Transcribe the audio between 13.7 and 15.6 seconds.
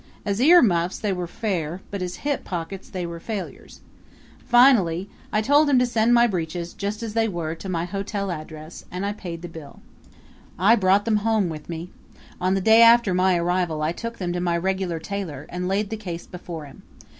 I took them to my regular tailor